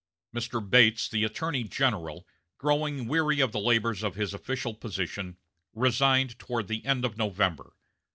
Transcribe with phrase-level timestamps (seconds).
[0.33, 0.67] Mr.
[0.67, 2.25] Bates, the attorney general,
[2.57, 5.37] growing weary of the labors of his official position,
[5.73, 7.75] resigned toward the end of November.